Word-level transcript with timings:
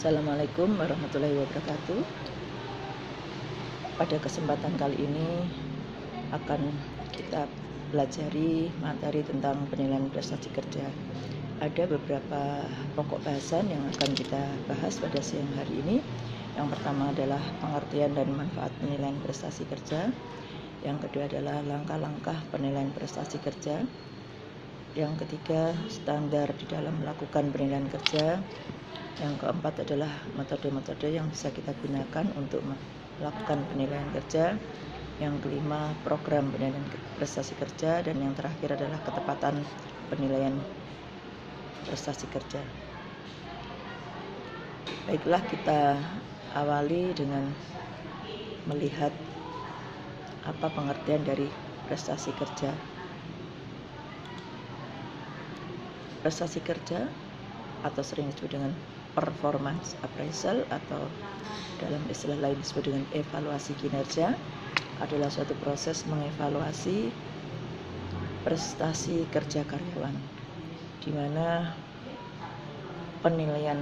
Assalamualaikum 0.00 0.80
warahmatullahi 0.80 1.36
wabarakatuh. 1.44 2.00
Pada 4.00 4.16
kesempatan 4.16 4.72
kali 4.80 4.96
ini 4.96 5.44
akan 6.32 6.72
kita 7.12 7.44
pelajari 7.92 8.72
materi 8.80 9.20
tentang 9.20 9.60
penilaian 9.68 10.08
prestasi 10.08 10.48
kerja. 10.56 10.88
Ada 11.60 11.84
beberapa 11.84 12.64
pokok 12.96 13.28
bahasan 13.28 13.68
yang 13.68 13.84
akan 13.92 14.16
kita 14.16 14.40
bahas 14.72 14.96
pada 14.96 15.20
siang 15.20 15.52
hari 15.60 15.84
ini. 15.84 16.00
Yang 16.56 16.80
pertama 16.80 17.12
adalah 17.12 17.42
pengertian 17.60 18.16
dan 18.16 18.32
manfaat 18.32 18.72
penilaian 18.80 19.20
prestasi 19.20 19.68
kerja. 19.68 20.08
Yang 20.80 21.12
kedua 21.12 21.28
adalah 21.28 21.60
langkah-langkah 21.60 22.40
penilaian 22.48 22.88
prestasi 22.96 23.36
kerja. 23.36 23.84
Yang 24.96 25.28
ketiga, 25.28 25.76
standar 25.92 26.56
di 26.56 26.64
dalam 26.72 26.96
melakukan 27.04 27.52
penilaian 27.52 27.84
kerja. 27.92 28.40
Yang 29.20 29.34
keempat 29.44 29.74
adalah 29.84 30.12
metode-metode 30.36 31.12
yang 31.12 31.28
bisa 31.28 31.52
kita 31.52 31.76
gunakan 31.84 32.26
untuk 32.40 32.64
melakukan 33.20 33.60
penilaian 33.68 34.08
kerja. 34.16 34.56
Yang 35.20 35.34
kelima, 35.44 35.92
program 36.00 36.48
penilaian 36.48 36.80
prestasi 37.20 37.52
kerja 37.60 38.00
dan 38.00 38.16
yang 38.16 38.32
terakhir 38.32 38.80
adalah 38.80 38.96
ketepatan 39.04 39.60
penilaian 40.08 40.56
prestasi 41.84 42.24
kerja. 42.32 42.60
Baiklah 45.04 45.42
kita 45.44 46.00
awali 46.56 47.12
dengan 47.12 47.44
melihat 48.64 49.12
apa 50.48 50.66
pengertian 50.72 51.20
dari 51.28 51.44
prestasi 51.84 52.32
kerja. 52.32 52.72
prestasi 56.20 56.60
kerja 56.60 57.08
atau 57.82 58.02
sering 58.04 58.28
disebut 58.32 58.56
dengan 58.56 58.72
performance 59.16 59.96
appraisal 60.04 60.62
atau 60.68 61.02
dalam 61.80 62.02
istilah 62.12 62.36
lain 62.36 62.60
disebut 62.60 62.92
dengan 62.92 63.04
evaluasi 63.16 63.72
kinerja 63.80 64.36
adalah 65.00 65.32
suatu 65.32 65.56
proses 65.64 66.04
mengevaluasi 66.04 67.08
prestasi 68.44 69.24
kerja 69.32 69.64
karyawan 69.64 70.12
di 71.00 71.10
mana 71.12 71.72
penilaian 73.24 73.80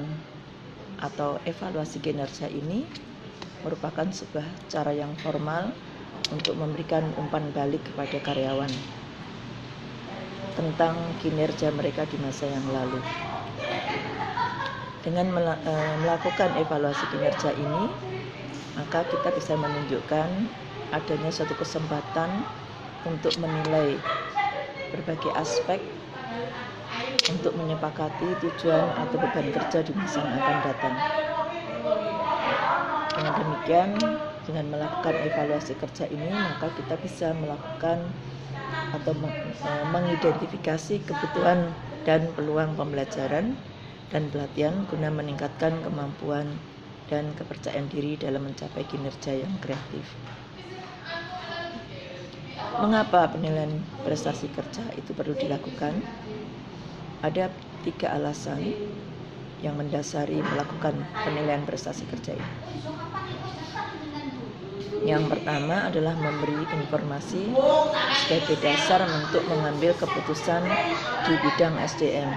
atau 0.98 1.38
evaluasi 1.46 1.98
kinerja 2.02 2.50
ini 2.50 2.86
merupakan 3.66 4.06
sebuah 4.06 4.46
cara 4.70 4.94
yang 4.94 5.10
formal 5.22 5.70
untuk 6.30 6.54
memberikan 6.54 7.02
umpan 7.18 7.42
balik 7.54 7.82
kepada 7.90 8.18
karyawan 8.22 8.70
tentang 10.58 10.94
kinerja 11.22 11.70
mereka 11.70 12.02
di 12.06 12.18
masa 12.18 12.50
yang 12.50 12.66
lalu. 12.74 12.98
Dengan 15.04 15.26
eh, 15.72 15.94
melakukan 16.02 16.50
evaluasi 16.62 17.04
kinerja 17.12 17.50
ini, 17.64 17.84
maka 18.78 19.00
kita 19.12 19.28
bisa 19.38 19.54
menunjukkan 19.64 20.28
adanya 20.98 21.30
suatu 21.36 21.54
kesempatan 21.62 22.30
untuk 23.10 23.34
menilai 23.42 23.88
berbagai 24.92 25.32
aspek 25.44 25.80
untuk 27.32 27.52
menyepakati 27.60 28.28
tujuan 28.42 28.86
atau 29.02 29.16
beban 29.22 29.48
kerja 29.56 29.78
di 29.86 29.92
masa 30.00 30.24
yang 30.24 30.34
akan 30.40 30.58
datang. 30.66 30.94
Dengan 33.14 33.34
demikian, 33.40 33.90
dengan 34.46 34.66
melakukan 34.72 35.16
evaluasi 35.28 35.74
kerja 35.82 36.04
ini, 36.08 36.38
maka 36.40 36.66
kita 36.78 36.94
bisa 37.04 37.32
melakukan 37.36 37.98
atau 38.96 39.12
e, 39.60 39.70
mengidentifikasi 39.94 40.94
kebutuhan 41.08 41.76
dan 42.06 42.32
peluang 42.36 42.72
pembelajaran 42.78 43.46
dan 44.08 44.32
pelatihan 44.32 44.88
guna 44.88 45.12
meningkatkan 45.12 45.84
kemampuan 45.84 46.48
dan 47.08 47.32
kepercayaan 47.36 47.88
diri 47.88 48.16
dalam 48.20 48.44
mencapai 48.48 48.84
kinerja 48.84 49.40
yang 49.40 49.52
kreatif. 49.60 50.04
Mengapa 52.78 53.32
penilaian 53.32 53.82
prestasi 54.06 54.46
kerja 54.54 54.84
itu 54.94 55.10
perlu 55.10 55.34
dilakukan? 55.34 55.98
Ada 57.24 57.50
tiga 57.82 58.14
alasan 58.14 58.62
yang 59.58 59.74
mendasari 59.74 60.38
melakukan 60.38 60.94
penilaian 61.26 61.66
prestasi 61.66 62.06
kerja 62.06 62.38
ini. 62.38 62.52
Yang 65.02 65.30
pertama 65.30 65.88
adalah 65.88 66.14
memberi 66.18 66.68
informasi 66.68 67.54
sebagai 68.26 68.58
dasar 68.60 69.06
untuk 69.06 69.42
mengambil 69.46 69.94
keputusan 69.98 70.62
di 71.26 71.34
bidang 71.38 71.74
SDM, 71.80 72.30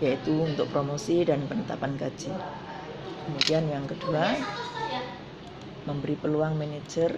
yaitu 0.00 0.32
untuk 0.36 0.68
promosi 0.68 1.24
dan 1.24 1.44
penetapan 1.48 1.96
gaji. 1.96 2.32
Kemudian 3.26 3.64
yang 3.66 3.84
kedua, 3.88 4.36
memberi 5.88 6.14
peluang 6.18 6.54
manajer 6.58 7.16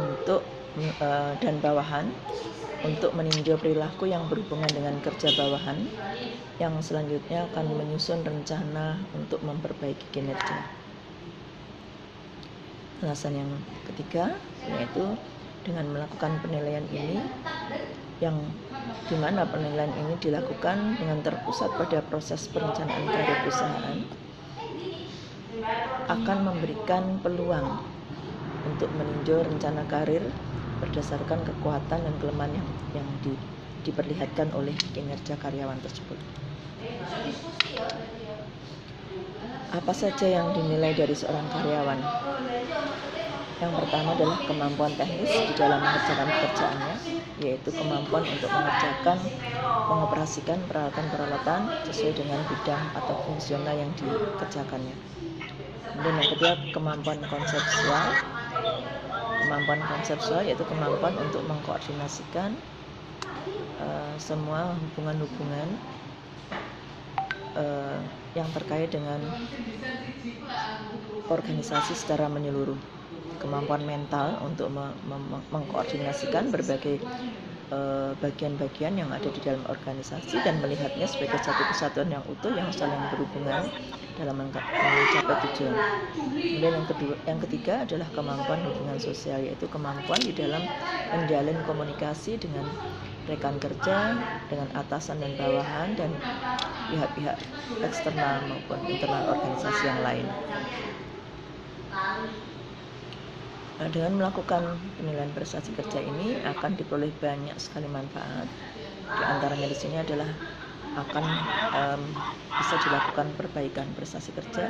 untuk 0.00 0.42
uh, 1.02 1.32
dan 1.38 1.54
bawahan 1.60 2.06
untuk 2.80 3.12
meninjau 3.12 3.60
perilaku 3.60 4.08
yang 4.08 4.24
berhubungan 4.30 4.72
dengan 4.72 4.96
kerja 5.04 5.36
bawahan 5.36 5.84
yang 6.56 6.72
selanjutnya 6.80 7.44
akan 7.52 7.76
menyusun 7.76 8.24
rencana 8.24 8.96
untuk 9.12 9.44
memperbaiki 9.44 10.08
kinerja. 10.12 10.64
Alasan 13.04 13.36
yang 13.36 13.50
ketiga 13.88 14.36
yaitu 14.64 15.16
dengan 15.64 15.88
melakukan 15.92 16.40
penilaian 16.40 16.84
ini 16.92 17.20
yang 18.24 18.36
di 19.08 19.16
mana 19.24 19.42
penilaian 19.52 19.94
ini 20.02 20.14
dilakukan 20.24 20.78
dengan 21.00 21.18
terpusat 21.26 21.70
pada 21.80 21.98
proses 22.10 22.42
perencanaan 22.52 23.06
karir 23.14 23.36
perusahaan 23.42 23.98
akan 26.14 26.38
memberikan 26.48 27.04
peluang 27.24 27.68
untuk 28.68 28.90
meninjau 28.98 29.38
rencana 29.48 29.82
karir 29.92 30.24
berdasarkan 30.80 31.40
kekuatan 31.48 32.00
dan 32.06 32.14
kelemahan 32.20 32.52
yang, 32.60 32.68
yang 32.96 33.08
di, 33.24 33.32
diperlihatkan 33.86 34.48
oleh 34.58 34.76
kinerja 34.94 35.34
karyawan 35.42 35.80
tersebut. 35.84 36.18
Apa 39.78 39.92
saja 39.94 40.26
yang 40.36 40.48
dinilai 40.56 40.92
dari 41.00 41.14
seorang 41.14 41.46
karyawan? 41.54 42.00
Yang 43.60 43.72
pertama 43.76 44.16
adalah 44.16 44.38
kemampuan 44.48 44.92
teknis 44.96 45.32
di 45.36 45.52
dalam 45.52 45.84
mengerjakan 45.84 46.28
pekerjaannya, 46.32 46.94
yaitu 47.44 47.70
kemampuan 47.76 48.24
untuk 48.24 48.48
mengerjakan, 48.48 49.18
mengoperasikan 49.92 50.58
peralatan-peralatan 50.64 51.60
sesuai 51.84 52.12
dengan 52.16 52.40
bidang 52.48 52.82
atau 52.96 53.14
fungsional 53.28 53.76
yang 53.76 53.92
dikerjakannya. 54.00 54.96
Kemudian 55.92 56.16
yang 56.16 56.30
kedua, 56.32 56.52
kemampuan 56.72 57.20
konseptual 57.28 58.06
kemampuan 59.40 59.80
konseptual 59.88 60.44
yaitu 60.44 60.62
kemampuan 60.68 61.16
untuk 61.16 61.42
mengkoordinasikan 61.48 62.54
uh, 63.82 64.14
semua 64.20 64.76
hubungan-hubungan 64.78 65.68
uh, 67.58 67.98
yang 68.38 68.46
terkait 68.54 68.92
dengan 68.94 69.18
organisasi 71.26 71.98
secara 71.98 72.30
menyeluruh 72.30 72.99
kemampuan 73.38 73.82
mental 73.86 74.40
untuk 74.48 74.68
me 74.74 74.84
me 75.08 75.16
mengkoordinasikan 75.54 76.50
berbagai 76.54 76.96
Eh, 77.78 78.12
bagian-bagian 78.24 78.94
yang 79.00 79.10
ada 79.16 79.30
di 79.36 79.40
dalam 79.46 79.62
organisasi 79.74 80.36
dan 80.46 80.58
melihatnya 80.62 81.06
sebagai 81.12 81.38
satu 81.46 81.62
kesatuan 81.70 82.10
yang 82.14 82.24
utuh 82.32 82.50
yang 82.50 82.70
saling 82.74 83.06
berhubungan 83.10 83.70
dalam 84.18 84.36
mencapai 84.82 85.36
tujuan. 85.44 85.78
Kemudian 86.48 86.74
yang 86.78 86.88
kedua, 86.92 87.14
yang 87.30 87.40
ketiga 87.44 87.74
adalah 87.86 88.08
kemampuan 88.16 88.60
hubungan 88.66 88.98
sosial 89.08 89.40
yaitu 89.46 89.66
kemampuan 89.74 90.20
di 90.28 90.32
dalam 90.34 90.64
menjalin 91.14 91.58
komunikasi 91.68 92.32
dengan 92.44 92.66
rekan 93.28 93.56
kerja, 93.64 93.98
dengan 94.50 94.68
atasan 94.80 95.18
dan 95.22 95.32
bawahan 95.40 95.90
dan 96.00 96.10
pihak-pihak 96.90 97.38
eksternal 97.88 98.36
maupun 98.50 98.80
internal 98.92 99.24
organisasi 99.34 99.82
yang 99.90 100.00
lain. 100.06 100.28
Nah, 103.80 103.88
dengan 103.94 104.12
melakukan 104.20 104.62
penilaian 104.96 105.32
prestasi 105.36 105.70
kerja 105.78 106.00
ini 106.12 106.28
akan 106.52 106.72
diperoleh 106.78 107.12
banyak 107.24 107.56
sekali 107.64 107.88
manfaat. 107.96 108.48
Di 109.16 109.22
antaranya 109.32 109.68
di 109.72 109.76
sini 109.82 109.96
adalah 110.04 110.30
akan 111.02 111.26
um, 111.78 112.02
bisa 112.60 112.76
dilakukan 112.84 113.28
perbaikan 113.38 113.88
prestasi 113.96 114.30
kerja, 114.38 114.64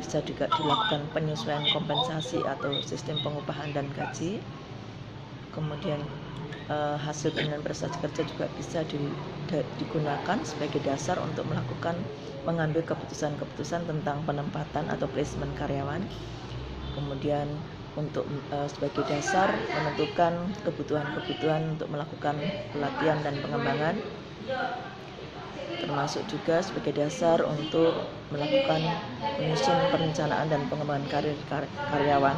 bisa 0.00 0.18
juga 0.28 0.46
dilakukan 0.58 1.02
penyesuaian 1.14 1.66
kompensasi 1.74 2.38
atau 2.54 2.72
sistem 2.90 3.16
pengupahan 3.24 3.70
dan 3.76 3.86
gaji. 3.98 4.32
Kemudian 5.54 6.00
uh, 6.74 6.96
hasil 7.06 7.30
penilaian 7.36 7.64
prestasi 7.66 7.98
kerja 8.04 8.22
juga 8.30 8.46
bisa 8.58 8.78
di, 8.90 8.98
de, 9.50 9.58
digunakan 9.80 10.38
sebagai 10.50 10.80
dasar 10.88 11.16
untuk 11.26 11.44
melakukan 11.50 11.96
mengambil 12.48 12.82
keputusan-keputusan 12.90 13.82
tentang 13.90 14.18
penempatan 14.28 14.86
atau 14.94 15.06
placement 15.12 15.52
karyawan 15.60 16.02
kemudian 16.96 17.46
untuk 17.98 18.24
uh, 18.54 18.68
sebagai 18.70 19.02
dasar 19.10 19.50
menentukan 19.74 20.32
kebutuhan-kebutuhan 20.62 21.74
untuk 21.74 21.88
melakukan 21.90 22.36
pelatihan 22.70 23.18
dan 23.24 23.34
pengembangan 23.42 23.96
termasuk 25.80 26.22
juga 26.28 26.60
sebagai 26.60 26.92
dasar 26.92 27.40
untuk 27.42 27.92
melakukan 28.30 28.80
menyusun 29.40 29.78
perencanaan 29.88 30.46
dan 30.52 30.62
pengembangan 30.68 31.06
karir 31.08 31.36
karyawan. 31.88 32.36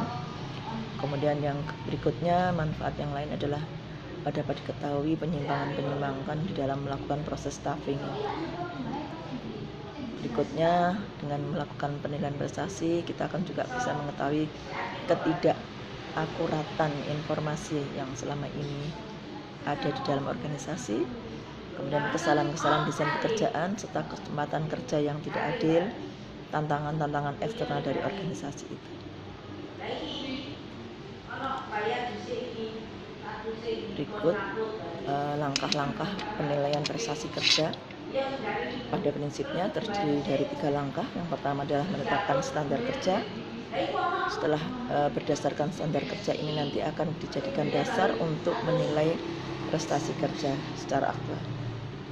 Kemudian 0.95 1.43
yang 1.43 1.59
berikutnya 1.83 2.55
manfaat 2.55 2.95
yang 2.95 3.11
lain 3.11 3.35
adalah 3.35 3.59
dapat 4.23 4.55
diketahui 4.63 5.19
penyimpangan-penyimpangan 5.19 6.39
di 6.47 6.53
dalam 6.55 6.79
melakukan 6.87 7.27
proses 7.27 7.59
staffing. 7.59 7.99
Berikutnya 10.19 10.71
dengan 11.19 11.41
melakukan 11.51 11.91
penilaian 12.03 12.37
prestasi 12.41 12.89
kita 13.07 13.21
akan 13.29 13.41
juga 13.49 13.63
bisa 13.75 13.89
mengetahui 13.99 14.45
ketidakakuratan 15.09 16.91
informasi 17.15 17.79
yang 17.99 18.09
selama 18.19 18.47
ini 18.61 18.81
ada 19.71 19.89
di 19.97 20.01
dalam 20.09 20.25
organisasi. 20.33 20.97
Kemudian 21.75 22.05
kesalahan-kesalahan 22.13 22.85
desain 22.87 23.11
pekerjaan 23.15 23.69
serta 23.81 24.01
kesempatan 24.11 24.63
kerja 24.71 24.97
yang 25.07 25.17
tidak 25.25 25.43
adil 25.57 25.83
tantangan-tantangan 26.53 27.35
eksternal 27.45 27.81
dari 27.87 27.99
organisasi 28.09 28.65
itu. 28.77 28.91
Berikut 33.93 34.37
eh, 35.11 35.35
langkah-langkah 35.41 36.11
penilaian 36.37 36.85
prestasi 36.89 37.27
kerja 37.37 37.65
pada 38.93 39.09
prinsipnya 39.09 39.65
terdiri 39.73 40.21
dari 40.21 40.45
tiga 40.53 40.69
langkah. 40.69 41.05
Yang 41.17 41.27
pertama 41.33 41.65
adalah 41.65 41.87
menetapkan 41.89 42.37
standar 42.45 42.79
kerja. 42.85 43.15
Setelah 44.29 44.61
uh, 44.93 45.09
berdasarkan 45.09 45.73
standar 45.73 46.05
kerja 46.05 46.37
ini 46.37 46.53
nanti 46.53 46.79
akan 46.79 47.11
dijadikan 47.17 47.67
dasar 47.73 48.13
untuk 48.21 48.53
menilai 48.63 49.17
prestasi 49.73 50.13
kerja 50.21 50.53
secara 50.77 51.09
aktual 51.09 51.41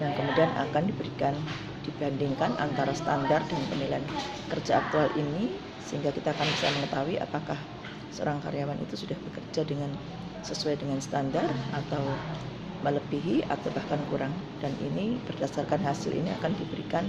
yang 0.02 0.18
kemudian 0.18 0.50
akan 0.58 0.90
diberikan 0.90 1.38
dibandingkan 1.86 2.58
antara 2.58 2.90
standar 2.98 3.46
dan 3.46 3.62
penilaian 3.70 4.02
kerja 4.50 4.82
aktual 4.82 5.06
ini 5.14 5.54
sehingga 5.78 6.10
kita 6.10 6.34
akan 6.34 6.48
bisa 6.50 6.74
mengetahui 6.74 7.22
apakah 7.22 7.58
seorang 8.10 8.42
karyawan 8.42 8.82
itu 8.82 8.98
sudah 8.98 9.18
bekerja 9.30 9.62
dengan 9.62 9.94
sesuai 10.42 10.82
dengan 10.82 10.98
standar 10.98 11.46
atau 11.70 12.02
melebihi 12.86 13.46
atau 13.46 13.70
bahkan 13.74 14.02
kurang 14.10 14.34
dan 14.62 14.74
ini 14.82 15.22
berdasarkan 15.28 15.82
hasil 15.86 16.12
ini 16.14 16.30
akan 16.34 16.52
diberikan 16.58 17.06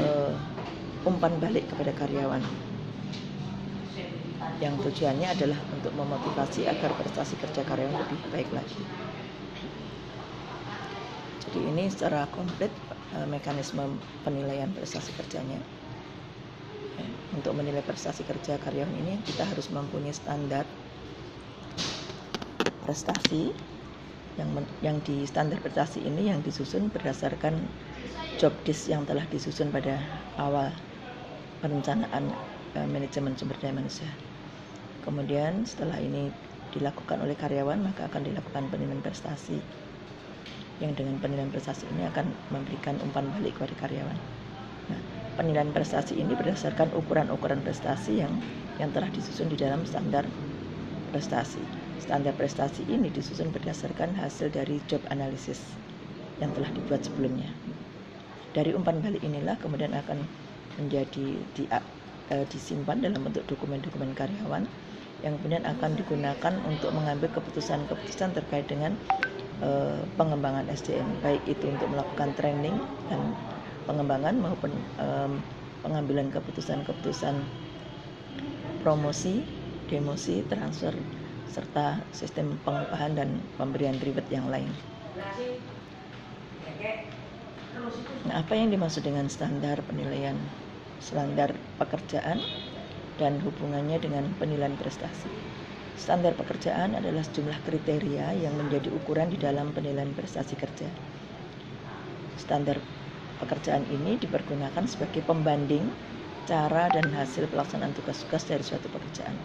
uh, 0.00 0.34
umpan 1.04 1.40
balik 1.40 1.68
kepada 1.72 1.92
karyawan 1.96 2.42
yang 4.60 4.76
tujuannya 4.76 5.28
adalah 5.32 5.60
untuk 5.72 5.92
memotivasi 5.96 6.68
agar 6.68 6.92
prestasi 6.92 7.34
kerja 7.40 7.64
karyawan 7.64 7.96
lebih 7.96 8.20
baik 8.28 8.52
lagi. 8.52 8.84
Jadi 11.40 11.58
ini 11.72 11.88
secara 11.88 12.28
komplit 12.28 12.68
uh, 13.16 13.24
mekanisme 13.24 14.04
penilaian 14.20 14.68
prestasi 14.76 15.16
kerjanya. 15.16 15.64
Ya, 17.00 17.08
untuk 17.32 17.56
menilai 17.56 17.80
prestasi 17.80 18.22
kerja 18.28 18.60
karyawan 18.60 18.92
ini 18.92 19.24
kita 19.24 19.48
harus 19.48 19.72
mempunyai 19.72 20.12
standar 20.12 20.68
prestasi 22.84 23.56
yang 24.40 24.48
yang 24.80 24.96
di 25.04 25.28
standar 25.28 25.60
prestasi 25.60 26.00
ini 26.00 26.32
yang 26.32 26.40
disusun 26.40 26.88
berdasarkan 26.88 27.60
job 28.40 28.56
disk 28.64 28.88
yang 28.88 29.04
telah 29.04 29.28
disusun 29.28 29.68
pada 29.68 30.00
awal 30.40 30.72
perencanaan 31.60 32.32
uh, 32.72 32.88
manajemen 32.88 33.36
sumber 33.36 33.60
daya 33.60 33.76
manusia. 33.76 34.08
Kemudian 35.04 35.68
setelah 35.68 36.00
ini 36.00 36.32
dilakukan 36.72 37.20
oleh 37.20 37.36
karyawan 37.36 37.84
maka 37.84 38.08
akan 38.08 38.24
dilakukan 38.24 38.64
penilaian 38.72 39.02
prestasi 39.04 39.60
yang 40.80 40.96
dengan 40.96 41.20
penilaian 41.20 41.52
prestasi 41.52 41.84
ini 41.92 42.08
akan 42.08 42.32
memberikan 42.48 42.96
umpan 43.04 43.28
balik 43.36 43.60
kepada 43.60 43.76
karyawan. 43.84 44.18
Nah, 44.88 45.00
penilaian 45.36 45.68
prestasi 45.76 46.16
ini 46.16 46.32
berdasarkan 46.32 46.96
ukuran-ukuran 46.96 47.60
prestasi 47.60 48.24
yang 48.24 48.32
yang 48.80 48.88
telah 48.96 49.12
disusun 49.12 49.52
di 49.52 49.60
dalam 49.60 49.84
standar 49.84 50.24
prestasi. 51.12 51.60
Standar 52.00 52.32
prestasi 52.32 52.88
ini 52.88 53.12
disusun 53.12 53.52
berdasarkan 53.52 54.16
hasil 54.16 54.48
dari 54.48 54.80
job 54.88 55.04
analysis 55.12 55.60
yang 56.40 56.48
telah 56.56 56.72
dibuat 56.72 57.04
sebelumnya. 57.04 57.52
Dari 58.56 58.72
umpan 58.72 59.04
balik 59.04 59.20
inilah 59.20 59.54
kemudian 59.60 59.92
akan 59.92 60.24
menjadi 60.80 61.38
di, 61.54 61.68
uh, 61.68 62.44
disimpan 62.48 63.04
dalam 63.04 63.20
bentuk 63.20 63.44
dokumen-dokumen 63.52 64.16
karyawan 64.16 64.64
yang 65.20 65.36
kemudian 65.38 65.62
akan 65.68 65.90
digunakan 66.00 66.54
untuk 66.64 66.90
mengambil 66.96 67.28
keputusan-keputusan 67.36 68.32
terkait 68.32 68.64
dengan 68.64 68.96
uh, 69.60 70.00
pengembangan 70.16 70.66
SDM 70.72 71.20
baik 71.20 71.44
itu 71.44 71.68
untuk 71.68 71.92
melakukan 71.92 72.32
training 72.40 72.80
dan 73.12 73.20
pengembangan 73.84 74.40
maupun 74.40 74.72
um, 74.96 75.36
pengambilan 75.84 76.32
keputusan-keputusan 76.32 77.36
promosi, 78.80 79.44
demosi, 79.92 80.40
transfer 80.48 80.96
serta 81.54 81.86
sistem 82.18 82.46
pengupahan 82.64 83.12
dan 83.18 83.28
pemberian 83.58 83.98
reward 84.04 84.28
yang 84.36 84.46
lain. 84.54 84.72
Nah, 88.26 88.34
apa 88.42 88.52
yang 88.60 88.68
dimaksud 88.74 89.02
dengan 89.08 89.26
standar 89.34 89.78
penilaian 89.88 90.38
standar 91.08 91.50
pekerjaan 91.80 92.38
dan 93.20 93.34
hubungannya 93.44 93.98
dengan 94.04 94.24
penilaian 94.40 94.76
prestasi? 94.82 95.32
Standar 96.02 96.32
pekerjaan 96.40 96.90
adalah 97.00 97.22
sejumlah 97.28 97.58
kriteria 97.66 98.26
yang 98.44 98.54
menjadi 98.60 98.88
ukuran 98.98 99.28
di 99.34 99.38
dalam 99.46 99.66
penilaian 99.76 100.12
prestasi 100.18 100.54
kerja. 100.62 100.90
Standar 102.42 102.76
pekerjaan 103.40 103.84
ini 103.96 104.12
dipergunakan 104.24 104.84
sebagai 104.92 105.22
pembanding 105.30 105.86
cara 106.50 106.84
dan 106.96 107.06
hasil 107.18 107.44
pelaksanaan 107.52 107.94
tugas-tugas 107.98 108.42
dari 108.50 108.64
suatu 108.68 108.88
pekerjaan. 108.94 109.36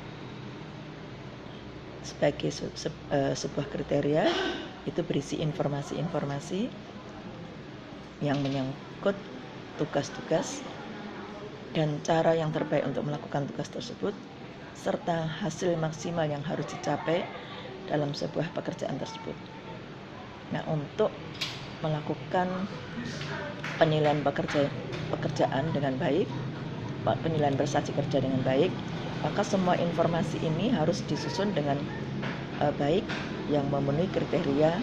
Sebagai 2.06 2.54
se 2.54 2.70
se 2.78 2.94
uh, 3.10 3.34
sebuah 3.34 3.66
kriteria 3.66 4.30
itu 4.86 5.02
berisi 5.02 5.42
informasi-informasi 5.42 6.70
yang 8.22 8.38
menyangkut 8.46 9.18
tugas-tugas 9.82 10.62
dan 11.74 12.00
cara 12.06 12.38
yang 12.38 12.54
terbaik 12.54 12.86
untuk 12.88 13.04
melakukan 13.04 13.50
tugas 13.50 13.68
tersebut 13.68 14.14
serta 14.78 15.26
hasil 15.42 15.74
maksimal 15.82 16.30
yang 16.30 16.46
harus 16.46 16.70
dicapai 16.70 17.26
dalam 17.90 18.14
sebuah 18.14 18.54
pekerjaan 18.54 18.96
tersebut. 19.02 19.34
Nah, 20.54 20.62
untuk 20.70 21.10
melakukan 21.82 22.48
penilaian 23.82 24.22
pekerja, 24.22 24.70
pekerjaan 25.10 25.74
dengan 25.74 25.98
baik, 25.98 26.30
penilaian 27.26 27.58
prestasi 27.58 27.92
kerja 27.98 28.22
dengan 28.22 28.42
baik, 28.46 28.72
maka 29.26 29.42
semua 29.42 29.74
informasi 29.82 30.38
ini 30.46 30.70
harus 30.70 31.02
disusun 31.10 31.50
dengan 31.58 31.82
uh, 32.62 32.70
baik 32.78 33.02
yang 33.50 33.66
memenuhi 33.74 34.06
kriteria 34.14 34.78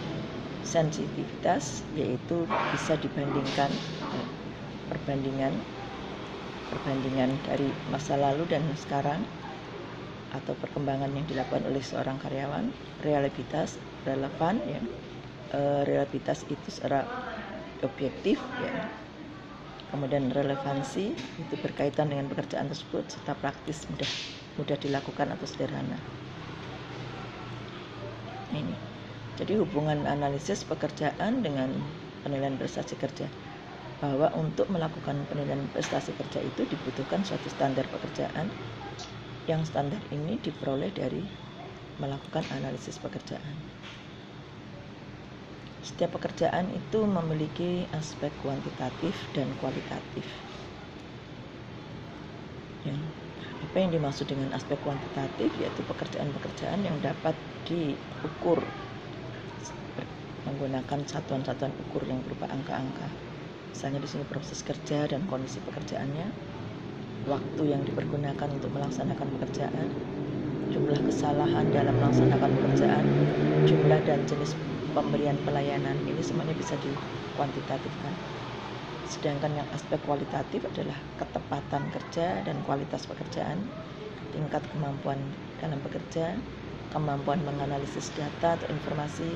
sensitivitas 0.66 1.87
yaitu 1.94 2.50
bisa 2.75 2.99
dibandingkan 2.99 3.70
uh, 4.11 4.26
perbandingan 4.90 5.54
perbandingan 6.75 7.30
dari 7.46 7.70
masa 7.94 8.18
lalu 8.18 8.50
dan 8.50 8.66
sekarang 8.75 9.22
atau 10.32 10.56
perkembangan 10.56 11.12
yang 11.12 11.28
dilakukan 11.28 11.68
oleh 11.68 11.84
seorang 11.84 12.16
karyawan, 12.16 12.72
realitas 13.04 13.76
relevan 14.08 14.56
ya. 14.64 14.80
E, 15.52 15.61
realitas 15.84 16.49
itu 16.49 16.72
secara 16.72 17.04
objektif 17.84 18.40
ya. 18.56 18.72
Kemudian 19.92 20.32
relevansi 20.32 21.12
itu 21.12 21.54
berkaitan 21.61 22.08
dengan 22.08 22.32
pekerjaan 22.32 22.72
tersebut 22.72 23.12
serta 23.12 23.37
praktis 23.37 23.84
mudah 23.92 24.08
mudah 24.56 24.76
dilakukan 24.80 25.37
atau 25.37 25.44
sederhana. 25.44 26.00
Ini. 28.56 28.76
Jadi 29.37 29.52
hubungan 29.61 30.08
analisis 30.08 30.64
pekerjaan 30.64 31.44
dengan 31.44 31.72
penilaian 32.25 32.56
prestasi 32.56 32.96
kerja 32.96 33.28
bahwa 34.00 34.32
untuk 34.34 34.68
melakukan 34.72 35.28
penilaian 35.28 35.68
prestasi 35.72 36.16
kerja 36.16 36.40
itu 36.40 36.64
dibutuhkan 36.68 37.25
suatu 37.25 37.52
standar 37.52 37.84
pekerjaan 37.88 38.49
yang 39.44 39.62
standar 39.62 40.00
ini 40.08 40.40
diperoleh 40.40 40.88
dari 40.88 41.22
melakukan 42.00 42.44
analisis 42.50 42.99
pekerjaan. 42.99 43.56
Setiap 45.83 46.15
pekerjaan 46.15 46.71
itu 46.71 47.03
memiliki 47.03 47.91
aspek 47.91 48.31
kuantitatif 48.39 49.19
dan 49.35 49.51
kualitatif. 49.59 50.23
Ya, 52.87 52.95
apa 53.67 53.77
yang 53.83 53.91
dimaksud 53.91 54.31
dengan 54.31 54.55
aspek 54.55 54.79
kuantitatif 54.79 55.51
yaitu 55.59 55.83
pekerjaan-pekerjaan 55.83 56.87
yang 56.87 56.97
dapat 57.03 57.35
diukur 57.67 58.62
menggunakan 60.47 61.03
satuan-satuan 61.07 61.75
ukur 61.87 62.03
yang 62.07 62.23
berupa 62.27 62.47
angka-angka. 62.51 63.07
Misalnya 63.75 63.99
di 64.03 64.09
sini 64.11 64.25
proses 64.27 64.62
kerja 64.62 65.07
dan 65.11 65.27
kondisi 65.27 65.59
pekerjaannya, 65.62 66.27
waktu 67.27 67.62
yang 67.75 67.83
dipergunakan 67.87 68.49
untuk 68.51 68.71
melaksanakan 68.75 69.29
pekerjaan, 69.39 69.87
jumlah 70.75 71.01
kesalahan 71.07 71.71
dalam 71.71 71.95
melaksanakan 71.99 72.51
pekerjaan, 72.59 73.05
jumlah 73.71 74.01
dan 74.03 74.27
jenis 74.27 74.55
pemberian 74.92 75.37
pelayanan 75.42 75.96
ini 76.04 76.20
semuanya 76.20 76.52
bisa 76.56 76.76
dikuantitatifkan. 76.80 78.14
Sedangkan 79.08 79.52
yang 79.52 79.68
aspek 79.76 80.00
kualitatif 80.08 80.64
adalah 80.64 80.96
ketepatan 81.20 81.84
kerja 81.92 82.40
dan 82.44 82.56
kualitas 82.64 83.04
pekerjaan, 83.04 83.61
tingkat 84.32 84.64
kemampuan 84.72 85.20
dalam 85.61 85.76
bekerja, 85.84 86.37
kemampuan 86.92 87.40
menganalisis 87.44 88.12
data 88.16 88.56
atau 88.56 88.68
informasi, 88.72 89.28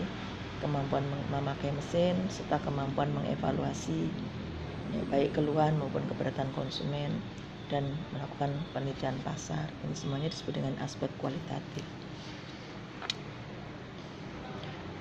kemampuan 0.61 1.05
memakai 1.33 1.73
mesin, 1.73 2.17
serta 2.33 2.61
kemampuan 2.65 3.13
mengevaluasi 3.13 4.09
ya, 4.97 5.03
baik 5.13 5.37
keluhan 5.37 5.77
maupun 5.77 6.05
keberatan 6.09 6.49
konsumen 6.57 7.13
dan 7.69 7.85
melakukan 8.15 8.55
penelitian 8.73 9.17
pasar. 9.27 9.67
Ini 9.85 9.95
semuanya 9.97 10.29
disebut 10.31 10.55
dengan 10.57 10.79
aspek 10.81 11.11
kualitatif. 11.19 11.96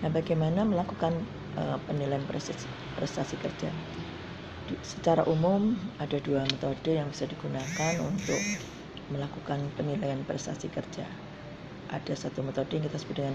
Nah, 0.05 0.13
bagaimana 0.13 0.61
melakukan 0.61 1.17
uh, 1.57 1.81
penilaian 1.89 2.21
prestasi, 2.29 2.69
prestasi 2.93 3.41
kerja? 3.41 3.73
Di, 4.69 4.77
secara 4.85 5.25
umum 5.25 5.73
ada 5.97 6.21
dua 6.21 6.45
metode 6.45 6.93
yang 6.93 7.09
bisa 7.09 7.25
digunakan 7.25 7.93
untuk 8.05 8.37
melakukan 9.09 9.65
penilaian 9.73 10.21
prestasi 10.29 10.69
kerja. 10.69 11.09
Ada 11.89 12.13
satu 12.13 12.45
metode 12.45 12.77
yang 12.77 12.85
kita 12.85 13.01
sebut 13.01 13.17
dengan 13.17 13.33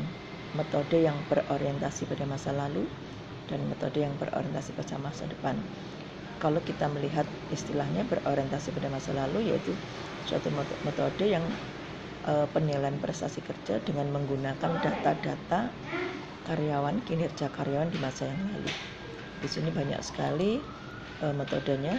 metode 0.54 1.02
yang 1.02 1.18
berorientasi 1.26 2.06
pada 2.06 2.22
masa 2.30 2.54
lalu 2.54 2.86
dan 3.50 3.66
metode 3.66 4.06
yang 4.06 4.14
berorientasi 4.22 4.70
pada 4.78 4.94
masa 5.02 5.26
depan. 5.26 5.58
Kalau 6.38 6.62
kita 6.62 6.86
melihat 6.86 7.26
istilahnya 7.50 8.06
berorientasi 8.06 8.70
pada 8.78 8.86
masa 8.94 9.10
lalu 9.18 9.50
yaitu 9.50 9.74
suatu 10.22 10.54
metode 10.86 11.26
yang 11.26 11.42
e, 12.30 12.46
penilaian 12.54 12.94
prestasi 13.02 13.42
kerja 13.42 13.82
dengan 13.82 14.14
menggunakan 14.14 14.70
data-data 14.78 15.74
karyawan 16.48 17.02
kinerja 17.04 17.50
karyawan 17.52 17.90
di 17.92 17.98
masa 18.00 18.28
yang 18.28 18.40
lalu. 18.54 18.72
Di 19.40 19.48
sini 19.48 19.68
banyak 19.72 20.00
sekali 20.04 20.60
e, 21.20 21.26
metodenya. 21.34 21.96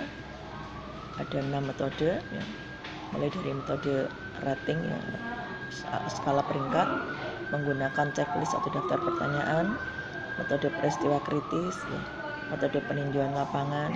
Ada 1.19 1.43
enam 1.43 1.67
metode 1.69 2.21
ya. 2.21 2.43
Mulai 3.12 3.29
dari 3.29 3.51
metode 3.51 3.95
rating 4.41 4.79
ya 4.88 5.00
skala 6.12 6.43
peringkat 6.45 6.88
menggunakan 7.51 8.07
checklist 8.15 8.55
atau 8.55 8.71
daftar 8.71 9.00
pertanyaan, 9.00 9.75
metode 10.39 10.71
peristiwa 10.79 11.19
kritis, 11.24 11.75
ya, 11.83 12.01
metode 12.51 12.79
peninjauan 12.88 13.36
lapangan, 13.36 13.91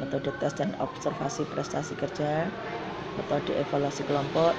metode 0.00 0.28
tes 0.40 0.52
dan 0.52 0.76
observasi 0.80 1.48
prestasi 1.48 1.96
kerja, 1.96 2.48
metode 3.16 3.56
evaluasi 3.56 4.04
kelompok, 4.04 4.52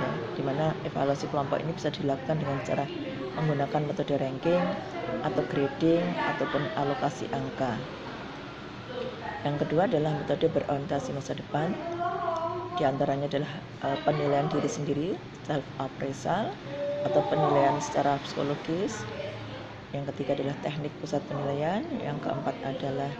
ya, 0.00 0.10
di 0.36 0.42
mana 0.44 0.72
evaluasi 0.88 1.28
kelompok 1.28 1.60
ini 1.60 1.72
bisa 1.76 1.92
dilakukan 1.92 2.40
dengan 2.40 2.58
cara 2.64 2.84
menggunakan 3.36 3.82
metode 3.84 4.16
ranking 4.16 4.64
atau 5.22 5.42
grading 5.52 6.04
ataupun 6.34 6.62
alokasi 6.80 7.28
angka. 7.30 7.76
Yang 9.46 9.56
kedua 9.62 9.86
adalah 9.86 10.12
metode 10.16 10.50
berorientasi 10.50 11.14
masa 11.14 11.38
depan. 11.38 11.70
Di 12.76 12.84
antaranya 12.84 13.30
adalah 13.30 13.52
uh, 13.86 13.96
penilaian 14.04 14.50
diri 14.50 14.68
sendiri, 14.68 15.08
self 15.46 15.64
appraisal, 15.80 16.52
atau 17.06 17.20
penilaian 17.30 17.78
secara 17.78 18.18
psikologis. 18.20 19.06
Yang 19.94 20.12
ketiga 20.12 20.36
adalah 20.36 20.56
teknik 20.60 20.92
pusat 20.98 21.22
penilaian. 21.30 21.86
Yang 22.02 22.26
keempat 22.26 22.56
adalah 22.66 23.12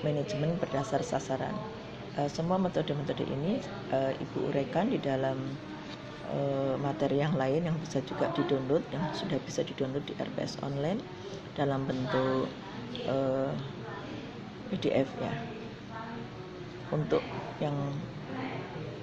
manajemen 0.00 0.56
berdasar 0.62 1.02
sasaran. 1.02 1.52
Uh, 2.16 2.30
semua 2.30 2.56
metode-metode 2.56 3.26
ini 3.26 3.60
uh, 3.92 4.14
Ibu 4.16 4.48
uraikan 4.54 4.88
di 4.88 4.96
dalam 5.02 5.36
materi 6.82 7.22
yang 7.22 7.34
lain 7.38 7.66
yang 7.70 7.76
bisa 7.78 8.02
juga 8.02 8.26
di-download 8.34 8.82
yang 8.90 9.04
sudah 9.14 9.38
bisa 9.42 9.62
di-download 9.62 10.04
di 10.06 10.14
RPS 10.18 10.58
online 10.66 11.00
dalam 11.54 11.86
bentuk 11.86 12.50
uh, 13.06 13.50
PDF 14.68 15.08
ya. 15.22 15.32
Untuk 16.90 17.22
yang 17.62 17.74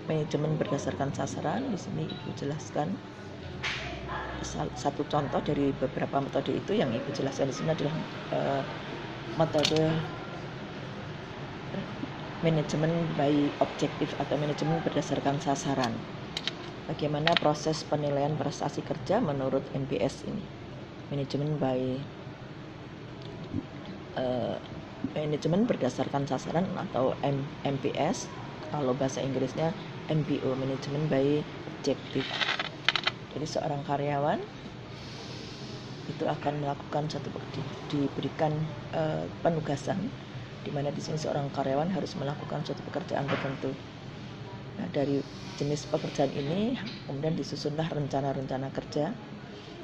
manajemen 0.08 0.60
berdasarkan 0.60 1.16
sasaran 1.16 1.72
di 1.72 1.80
sini 1.80 2.04
Ibu 2.12 2.36
jelaskan 2.36 2.92
satu 4.76 5.08
contoh 5.08 5.40
dari 5.40 5.72
beberapa 5.72 6.20
metode 6.20 6.52
itu 6.52 6.76
yang 6.76 6.92
ibu 6.92 7.10
jelaskan 7.16 7.48
di 7.48 7.56
sini 7.56 7.70
adalah 7.72 7.96
uh, 8.36 8.62
metode 9.40 10.04
manajemen 12.44 13.16
by 13.16 13.56
objektif 13.64 14.12
atau 14.20 14.36
manajemen 14.36 14.84
berdasarkan 14.84 15.40
sasaran. 15.40 15.96
Bagaimana 16.84 17.32
proses 17.40 17.88
penilaian 17.88 18.36
prestasi 18.36 18.84
kerja 18.84 19.24
menurut 19.24 19.72
NPS 19.72 20.28
ini? 20.28 20.52
Manajemen 21.08 21.56
by 21.56 21.80
uh, 24.20 24.60
manajemen 25.16 25.64
berdasarkan 25.70 26.28
sasaran 26.28 26.76
atau 26.76 27.16
M 27.24 27.38
MPS 27.64 28.18
kalau 28.68 28.94
bahasa 28.98 29.22
Inggrisnya 29.24 29.78
MBO 30.10 30.58
manajemen 30.58 31.08
by 31.08 31.46
objektif 31.70 32.28
jadi 33.34 33.46
seorang 33.50 33.82
karyawan 33.82 34.40
itu 36.12 36.28
akan 36.28 36.54
melakukan 36.62 37.08
satu 37.08 37.32
di, 37.56 37.64
diberikan 37.88 38.68
uh, 38.92 39.32
penugasan 39.40 40.12
di 40.64 40.70
mana 40.72 40.92
di 40.92 41.00
sini 41.04 41.16
seorang 41.20 41.48
karyawan 41.52 41.92
harus 41.92 42.16
melakukan 42.20 42.64
suatu 42.64 42.84
pekerjaan 42.88 43.28
tertentu. 43.28 43.76
Nah, 44.80 44.88
dari 44.90 45.22
jenis 45.60 45.86
pekerjaan 45.86 46.34
ini 46.34 46.74
kemudian 47.06 47.38
disusunlah 47.38 47.86
rencana-rencana 47.94 48.74
kerja 48.74 49.14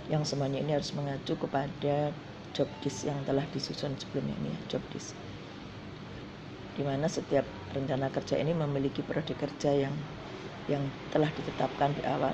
yang 0.09 0.25
semuanya 0.25 0.59
ini 0.65 0.73
harus 0.73 0.91
mengacu 0.97 1.37
kepada 1.37 2.09
job 2.57 2.69
disk 2.81 3.05
yang 3.05 3.21
telah 3.29 3.45
disusun 3.53 3.93
sebelumnya 4.01 4.33
ini 4.41 4.49
ya, 4.57 4.59
job 4.77 4.83
disk. 4.89 5.13
Di 6.73 6.81
mana 6.81 7.05
setiap 7.05 7.45
rencana 7.75 8.09
kerja 8.09 8.41
ini 8.41 8.57
memiliki 8.57 9.05
periode 9.05 9.37
kerja 9.37 9.71
yang 9.75 9.93
yang 10.69 10.83
telah 11.13 11.29
ditetapkan 11.33 11.93
di 11.97 12.01
awal 12.05 12.33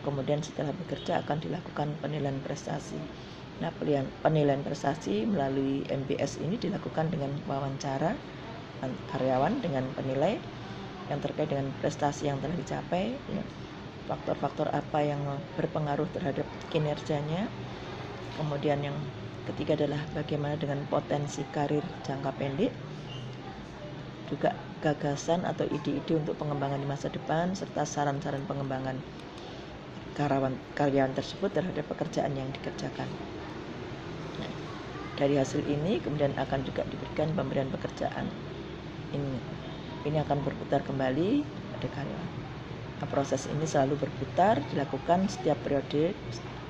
Kemudian 0.00 0.40
setelah 0.40 0.72
bekerja 0.72 1.20
akan 1.20 1.44
dilakukan 1.44 1.88
penilaian 2.00 2.40
prestasi. 2.40 2.96
Nah, 3.60 3.68
penilaian 4.24 4.64
prestasi 4.64 5.28
melalui 5.28 5.84
MPS 5.92 6.40
ini 6.40 6.56
dilakukan 6.56 7.12
dengan 7.12 7.36
wawancara 7.44 8.16
karyawan 9.12 9.60
dengan 9.60 9.84
penilai 9.92 10.40
yang 11.10 11.18
terkait 11.18 11.50
dengan 11.50 11.68
prestasi 11.82 12.30
yang 12.30 12.38
telah 12.38 12.54
dicapai, 12.54 13.12
ya. 13.12 13.44
faktor-faktor 14.06 14.70
apa 14.70 15.02
yang 15.02 15.20
berpengaruh 15.58 16.06
terhadap 16.14 16.46
kinerjanya. 16.70 17.50
Kemudian 18.38 18.80
yang 18.80 18.96
ketiga 19.50 19.74
adalah 19.74 20.00
bagaimana 20.14 20.54
dengan 20.54 20.86
potensi 20.86 21.42
karir 21.50 21.82
jangka 22.06 22.30
pendek, 22.38 22.72
juga 24.30 24.54
gagasan 24.80 25.44
atau 25.44 25.66
ide-ide 25.68 26.16
untuk 26.16 26.38
pengembangan 26.38 26.80
di 26.80 26.88
masa 26.88 27.12
depan 27.12 27.52
serta 27.52 27.84
saran-saran 27.84 28.40
pengembangan 28.48 28.96
karyawan 30.16 30.54
karyawan 30.78 31.12
tersebut 31.12 31.50
terhadap 31.52 31.84
pekerjaan 31.90 32.32
yang 32.38 32.48
dikerjakan. 32.54 33.08
Nah, 34.40 34.52
dari 35.20 35.36
hasil 35.36 35.66
ini 35.66 36.00
kemudian 36.00 36.32
akan 36.38 36.64
juga 36.64 36.86
diberikan 36.88 37.28
pemberian 37.36 37.68
pekerjaan. 37.68 38.24
Ini 39.10 39.36
ini 40.04 40.20
akan 40.20 40.40
berputar 40.40 40.80
kembali 40.84 41.44
pada 41.76 41.88
karyawan. 41.92 42.30
Nah, 43.00 43.08
proses 43.08 43.48
ini 43.48 43.64
selalu 43.64 43.96
berputar 43.96 44.60
dilakukan 44.68 45.28
setiap 45.32 45.56
periode 45.64 46.12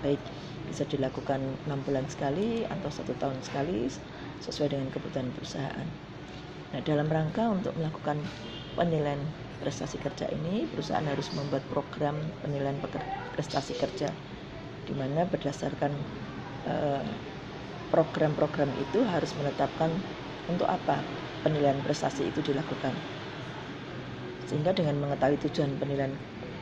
baik 0.01 0.23
bisa 0.71 0.87
dilakukan 0.87 1.43
enam 1.67 1.83
bulan 1.83 2.07
sekali 2.07 2.63
atau 2.63 2.87
satu 2.87 3.11
tahun 3.19 3.43
sekali 3.43 3.91
sesuai 4.39 4.71
dengan 4.71 4.89
kebutuhan 4.95 5.27
perusahaan. 5.35 5.89
Nah, 6.71 6.81
dalam 6.87 7.11
rangka 7.11 7.51
untuk 7.51 7.75
melakukan 7.75 8.23
penilaian 8.79 9.19
prestasi 9.59 9.99
kerja 9.99 10.31
ini 10.31 10.71
perusahaan 10.71 11.05
harus 11.05 11.29
membuat 11.35 11.67
program 11.69 12.17
penilaian 12.41 12.79
prestasi 13.35 13.75
kerja 13.77 14.09
di 14.87 14.95
mana 14.95 15.27
berdasarkan 15.27 15.93
eh, 16.71 17.05
program-program 17.91 18.71
itu 18.79 19.03
harus 19.05 19.35
menetapkan 19.35 19.91
untuk 20.47 20.71
apa 20.71 21.03
penilaian 21.43 21.79
prestasi 21.83 22.31
itu 22.31 22.41
dilakukan 22.41 22.95
sehingga 24.50 24.75
dengan 24.75 24.99
mengetahui 24.99 25.38
tujuan 25.47 25.78
penilaian 25.78 26.11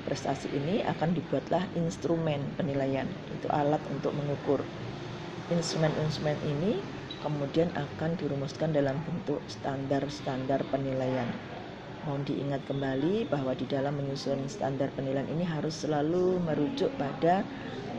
prestasi 0.05 0.53
ini 0.53 0.85
akan 0.85 1.17
dibuatlah 1.17 1.65
instrumen 1.73 2.45
penilaian. 2.61 3.09
Itu 3.33 3.49
alat 3.49 3.81
untuk 3.89 4.13
mengukur. 4.13 4.61
Instrumen-instrumen 5.49 6.37
ini 6.45 6.85
kemudian 7.25 7.73
akan 7.73 8.21
dirumuskan 8.21 8.77
dalam 8.77 9.01
bentuk 9.09 9.41
standar-standar 9.49 10.61
penilaian. 10.69 11.33
Mohon 12.05 12.29
diingat 12.29 12.63
kembali 12.69 13.33
bahwa 13.33 13.57
di 13.57 13.65
dalam 13.65 13.97
menyusun 13.97 14.45
standar 14.53 14.93
penilaian 14.93 15.29
ini 15.33 15.49
harus 15.49 15.81
selalu 15.81 16.45
merujuk 16.45 16.93
pada 17.01 17.41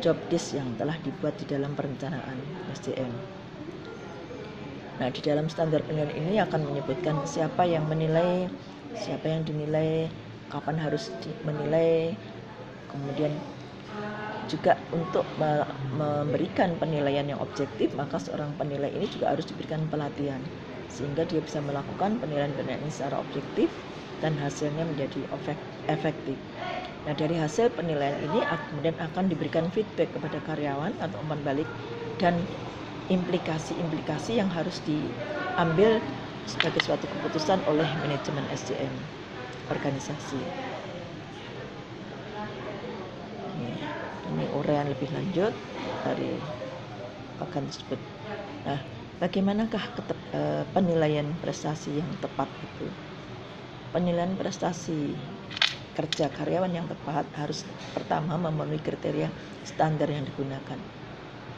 job 0.06 0.16
disk 0.30 0.54
yang 0.54 0.70
telah 0.78 0.96
dibuat 1.02 1.34
di 1.42 1.46
dalam 1.50 1.74
perencanaan 1.74 2.38
SDM. 2.78 3.12
Nah, 5.00 5.08
di 5.08 5.22
dalam 5.24 5.48
standar 5.48 5.80
penilaian 5.88 6.12
ini 6.12 6.44
akan 6.44 6.74
menyebutkan 6.74 7.24
siapa 7.24 7.64
yang 7.64 7.88
menilai, 7.88 8.52
siapa 8.94 9.26
yang 9.30 9.44
dinilai, 9.48 10.10
kapan 10.52 10.78
harus 10.82 11.16
menilai, 11.46 12.18
kemudian 12.90 13.44
juga 14.52 14.88
untuk 14.96 15.36
memberikan 15.92 16.80
penilaian 16.82 17.28
yang 17.28 17.42
objektif, 17.44 17.92
maka 17.94 18.18
seorang 18.24 18.56
penilai 18.60 18.90
ini 18.96 19.06
juga 19.12 19.36
harus 19.36 19.46
diberikan 19.50 19.92
pelatihan 19.92 20.48
sehingga 20.90 21.28
dia 21.28 21.44
bisa 21.44 21.60
melakukan 21.62 22.18
penilaian-penilaian 22.18 22.90
secara 22.90 23.22
objektif 23.22 23.78
dan 24.18 24.34
hasilnya 24.40 24.88
menjadi 24.90 25.30
efektif. 25.86 26.42
Nah, 27.06 27.14
dari 27.16 27.36
hasil 27.38 27.76
penilaian 27.78 28.18
ini 28.20 28.44
kemudian 28.70 28.98
akan 29.00 29.30
diberikan 29.32 29.70
feedback 29.70 30.16
kepada 30.16 30.40
karyawan 30.42 30.98
atau 31.00 31.22
umpan 31.24 31.42
balik 31.46 31.70
dan 32.18 32.50
implikasi-implikasi 33.10 34.40
yang 34.40 34.50
harus 34.52 34.82
diambil 34.86 36.02
sebagai 36.54 36.82
suatu 36.86 37.06
keputusan 37.14 37.60
oleh 37.72 37.90
manajemen 38.04 38.46
SDM 38.62 38.96
organisasi. 39.74 40.36
Ini, 43.58 43.66
uraian 44.58 44.88
lebih 44.94 45.10
lanjut 45.16 45.54
dari 46.04 46.24
akan 47.44 47.64
tersebut. 47.70 48.00
Nah, 48.68 48.80
bagaimanakah 49.22 49.84
uh, 50.38 50.64
penilaian 50.76 51.28
prestasi 51.44 51.90
yang 52.02 52.12
tepat 52.24 52.50
itu? 52.66 52.84
Penilaian 53.94 54.34
prestasi 54.40 54.92
kerja 55.98 56.26
karyawan 56.38 56.74
yang 56.78 56.88
tepat 56.92 57.26
harus 57.40 57.60
pertama 57.96 58.34
memenuhi 58.46 58.82
kriteria 58.88 59.28
standar 59.70 60.08
yang 60.16 60.24
digunakan 60.30 60.80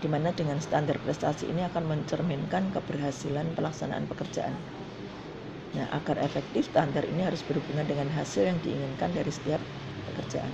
di 0.01 0.08
mana 0.13 0.29
dengan 0.39 0.60
standar 0.65 0.98
prestasi 1.05 1.43
ini 1.51 1.62
akan 1.70 1.84
mencerminkan 1.91 2.63
keberhasilan 2.75 3.48
pelaksanaan 3.58 4.05
pekerjaan. 4.12 4.55
Nah, 5.77 5.88
agar 5.98 6.17
efektif, 6.27 6.63
standar 6.72 7.03
ini 7.12 7.22
harus 7.27 7.41
berhubungan 7.48 7.88
dengan 7.91 8.10
hasil 8.17 8.43
yang 8.50 8.60
diinginkan 8.65 9.12
dari 9.17 9.31
setiap 9.38 9.62
pekerjaan. 10.08 10.53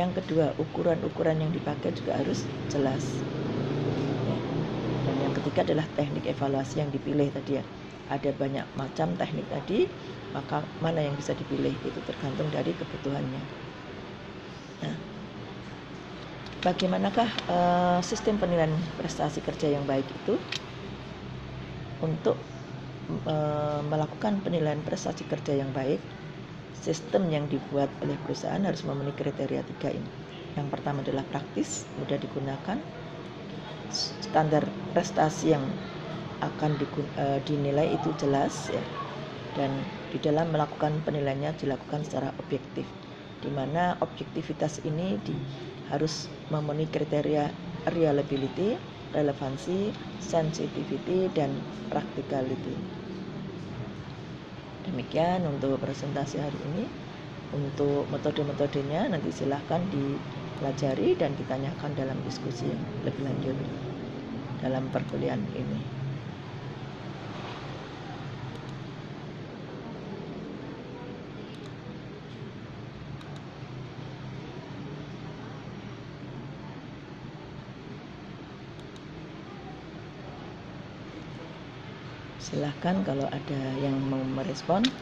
Yang 0.00 0.10
kedua, 0.24 0.46
ukuran-ukuran 0.64 1.38
yang 1.44 1.52
dipakai 1.56 1.90
juga 1.98 2.12
harus 2.20 2.38
jelas. 2.72 3.04
Ya. 4.30 4.38
Dan 5.06 5.16
yang 5.24 5.34
ketiga 5.38 5.60
adalah 5.66 5.86
teknik 5.98 6.24
evaluasi 6.32 6.74
yang 6.82 6.90
dipilih 6.94 7.28
tadi 7.36 7.52
ya. 7.62 7.64
Ada 8.14 8.30
banyak 8.42 8.66
macam 8.80 9.08
teknik 9.20 9.46
tadi, 9.54 9.78
maka 10.36 10.56
mana 10.84 11.00
yang 11.06 11.16
bisa 11.20 11.32
dipilih 11.40 11.74
itu 11.88 12.00
tergantung 12.08 12.48
dari 12.56 12.72
kebutuhannya. 12.80 13.44
Nah, 14.82 14.96
bagaimanakah 16.62 17.28
uh, 17.50 17.98
sistem 18.06 18.38
penilaian 18.38 18.70
prestasi 18.94 19.42
kerja 19.42 19.74
yang 19.74 19.82
baik 19.82 20.06
itu 20.06 20.38
untuk 21.98 22.38
uh, 23.26 23.82
melakukan 23.90 24.38
penilaian 24.46 24.78
prestasi 24.86 25.26
kerja 25.26 25.58
yang 25.58 25.70
baik? 25.74 25.98
Sistem 26.78 27.30
yang 27.30 27.46
dibuat 27.50 27.90
oleh 28.02 28.18
perusahaan 28.26 28.62
harus 28.62 28.82
memenuhi 28.86 29.14
kriteria 29.14 29.62
tiga 29.76 29.90
ini. 29.94 30.10
Yang 30.54 30.68
pertama 30.70 31.02
adalah 31.02 31.26
praktis 31.30 31.86
mudah 31.98 32.18
digunakan. 32.18 32.78
Standar 33.92 34.64
prestasi 34.96 35.52
yang 35.52 35.62
akan 36.42 36.78
di, 36.78 36.86
uh, 37.18 37.38
dinilai 37.42 37.90
itu 37.90 38.10
jelas 38.18 38.70
ya. 38.70 38.82
Dan 39.52 39.70
di 40.14 40.18
dalam 40.22 40.48
melakukan 40.48 40.96
penilaiannya 41.04 41.54
dilakukan 41.60 42.06
secara 42.06 42.32
objektif 42.40 42.88
di 43.42 43.50
mana 43.50 43.98
objektivitas 43.98 44.80
ini 44.86 45.18
di, 45.26 45.34
harus 45.90 46.30
memenuhi 46.48 46.88
kriteria 46.88 47.50
reliability, 47.90 48.78
relevansi, 49.12 49.90
sensitivity, 50.22 51.26
dan 51.34 51.50
practicality. 51.90 52.74
Demikian 54.86 55.46
untuk 55.46 55.78
presentasi 55.82 56.38
hari 56.38 56.58
ini. 56.74 56.86
Untuk 57.52 58.08
metode-metodenya 58.08 59.12
nanti 59.12 59.28
silahkan 59.28 59.84
dipelajari 59.92 61.12
dan 61.20 61.36
ditanyakan 61.36 61.92
dalam 61.92 62.16
diskusi 62.24 62.64
yang 62.64 62.80
lebih 63.04 63.28
lanjut 63.28 63.56
dalam 64.64 64.88
perkuliahan 64.88 65.44
ini. 65.52 66.01
Silahkan 82.52 83.00
kalau 83.00 83.24
ada 83.32 83.72
yang 83.80 83.96
mau 83.96 84.20
merespon 84.20 84.92